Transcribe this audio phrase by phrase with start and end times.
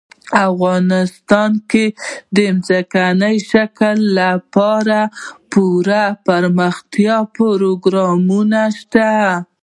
[0.49, 1.85] افغانستان کې
[2.35, 4.99] د ځمکني شکل لپاره
[5.51, 9.35] پوره دپرمختیا پروګرامونه شته دي.